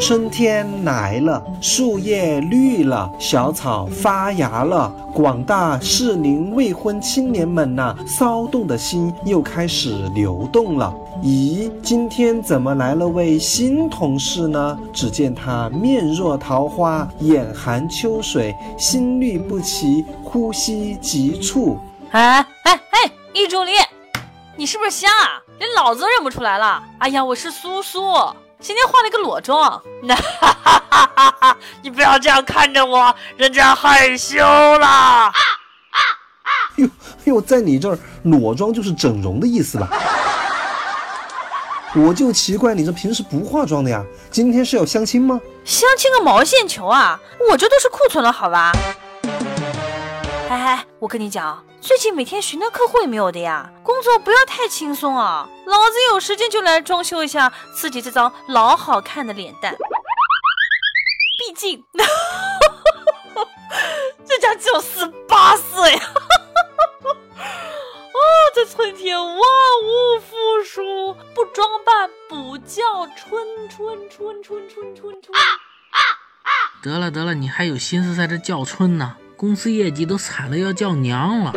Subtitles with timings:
[0.00, 4.88] 春天来了，树叶绿了，小草发芽了。
[5.12, 10.94] 广大适龄未婚青年们呐，骚动的心又开始流动了。
[11.22, 14.78] 咦，今天怎么来了位新同事呢？
[14.92, 21.76] 只见他面若桃花，眼含秋水，心律不齐，呼吸急促。
[22.12, 23.72] 哎哎哎，易助理，
[24.56, 25.42] 你是不是瞎啊？
[25.58, 26.80] 连老子都认不出来了？
[26.98, 28.00] 哎呀，我是苏苏。
[28.60, 31.56] 今天化了一个裸妆，那哈哈哈哈哈！
[31.80, 34.36] 你不要这样看着我，人家害羞
[34.78, 35.32] 啦。
[36.76, 36.88] 哟
[37.24, 39.88] 哟，在你这儿裸妆就是整容的意思吧？
[41.94, 45.40] 我就奇怪你这平时不化妆的呀，今天是要相亲吗？
[45.64, 47.18] 相亲个毛线球啊！
[47.50, 48.72] 我这都是库存了，好吧？
[50.48, 55.46] 嗨嗨，我跟你讲，最近每天寻的客户也没有的呀，工作不要太轻松啊！
[55.66, 59.76] 老子有时间就来装修一下自己这张老好看的脸蛋，
[61.38, 61.84] 毕竟
[64.26, 65.94] 这家只有十八岁。
[65.94, 66.00] 啊，
[68.54, 75.44] 这春天万物复苏，不装扮不叫春春春春春春春啊
[75.90, 76.00] 啊
[76.44, 76.48] 啊。
[76.82, 79.18] 得了得了，你还有心思在这叫春呢？
[79.38, 81.52] 公司业绩都惨的要叫娘了，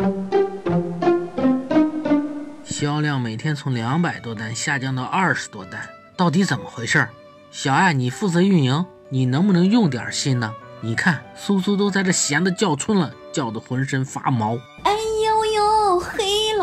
[2.64, 7.08] 销量每天从两百多单下降到二十多单，到底怎么回事？
[7.50, 10.54] 小艾，你负责运营，你能不能用点心呢？
[10.80, 14.54] 你看苏苏都在这闲的叫春了，叫的浑身发毛。
[14.84, 14.92] 哎，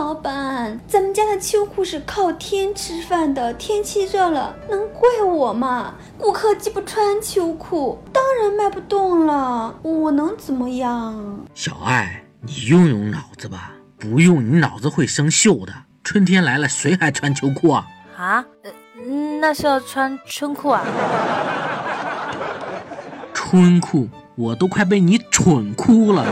[0.10, 5.94] 老板，咱们家的秋裤是靠天吃饭的，天气热了，能怪我吗？
[6.18, 11.46] 顾客既不穿秋裤，当然卖不动了，我能怎么样？
[11.54, 15.72] 小爱，你用用脑子吧，不用你脑子会生锈的。
[16.04, 17.86] 春天来了，谁还穿秋裤啊？
[18.18, 18.72] 啊，呃，
[19.40, 20.84] 那是要穿春裤啊？
[23.32, 26.26] 春裤，我都快被你蠢哭了。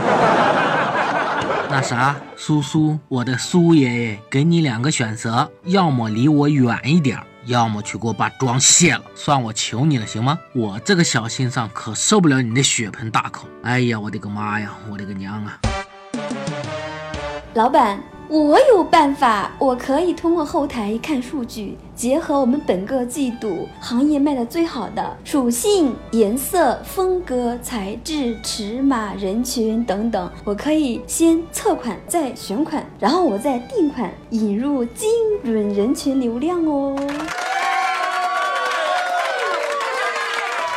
[1.70, 10.38] 那啥，苏苏，我的苏爷爷，给你两个选择，要么离我远一点，要么去给我把妆卸了，算我求你了，行吗？
[10.54, 13.46] 我这个小心脏可受不了你那血盆大口。
[13.62, 15.58] 哎呀，我的个妈呀，我的个娘啊！
[17.52, 18.17] 老板。
[18.30, 35.08] 我有办法，我可以通过后台看数据，结合我们本个季度行业卖的最好的属性、颜色、风格、材质、尺码、人群等等，我可以先测款再选款，然后我再定款，引入精
[35.42, 36.94] 准人群流量哦。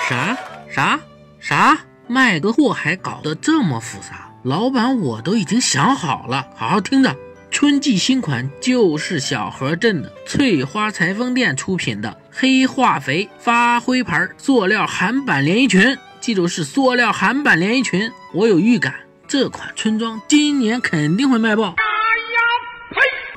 [0.08, 0.38] 啥
[0.70, 0.98] 啥
[1.38, 1.78] 啥？
[2.08, 4.32] 卖个货还搞得这么复杂？
[4.44, 7.14] 老板，我都已经想好了，好好听着。
[7.52, 18.10] 春季新款就是小河镇的翠花裁缝店出品的黑化肥发灰牌塑料韩版连衣裙，记住是塑料韩版连衣裙。
[18.34, 18.96] 我有预感，
[19.28, 21.76] 这款春装今年肯定会卖爆。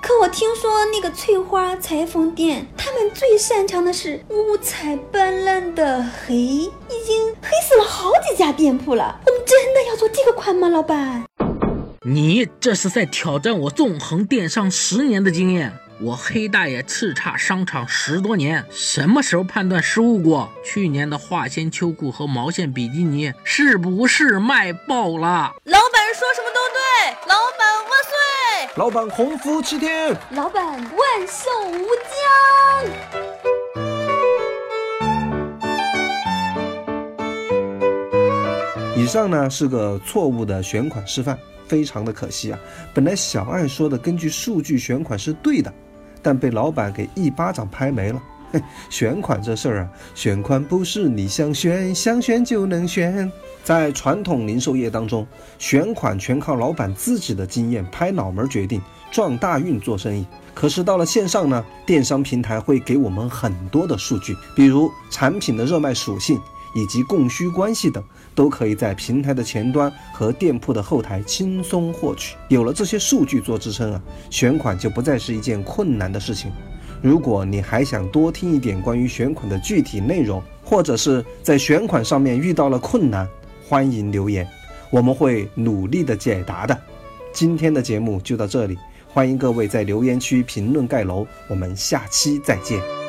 [0.00, 6.70] 可我听说那个翠花裁缝店，他们最擅长的是五彩斑斓的黑，已
[7.04, 9.18] 经黑死了好几家店铺了。
[9.26, 11.24] 我们真的要做这个款吗，老板？
[12.06, 15.72] 你这是在挑战我纵横电商十年的经验。
[16.02, 20.52] 我黑大爷叱咤商场十多年，什么时候判断失误过？
[20.62, 25.54] 去年的化纤秋裤和毛线比基尼是不是卖爆了？
[25.64, 28.12] 老板说什么都对，老板万岁！
[28.76, 30.14] 老板鸿福齐天！
[30.32, 30.86] 老板万
[31.26, 32.20] 寿无疆！
[38.94, 41.38] 以上呢是个错误的选款示范。
[41.66, 42.58] 非常的可惜啊！
[42.92, 45.72] 本来小爱说的根据数据选款是对的，
[46.22, 48.22] 但被老板给一巴掌拍没了。
[48.52, 53.30] 嘿，选款这事儿啊，选款不是你想选想选就能选。
[53.64, 55.26] 在传统零售业当中，
[55.58, 58.80] 选款全靠老板自己的经验拍脑门决定，
[59.10, 60.24] 撞大运做生意。
[60.52, 66.38] 可是到了线上呢，电商平台会给我们很多的数据，比如产品的热卖属性。
[66.74, 68.02] 以及供需关系等，
[68.34, 72.36] 都可以在平台的前端和店铺的后台轻松获取。
[72.48, 76.52] 有了这些数据做支撑啊，选款就不再是一件困难的事情。
[77.00, 83.28] 如果你还想多听一点关于选款的具体内容，或者是在选款上面遇到了困难，
[83.68, 84.48] 欢迎留言。
[84.90, 86.78] 我们会努力的解答的。
[87.32, 93.03] 今天的节目就到这里，欢迎各位在留言区评论盖楼，我们下期再见。